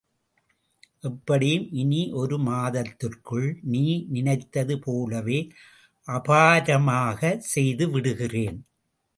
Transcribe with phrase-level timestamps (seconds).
[1.03, 3.83] எப்படியும், இனி ஒரு மாதத்திற்குள், நீ
[4.09, 5.39] நினைத்தது போலவே
[6.07, 7.37] அபாரமாக
[7.53, 8.59] செய்து விடுகிறேன்.